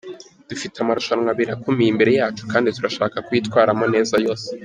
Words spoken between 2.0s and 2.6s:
yacu,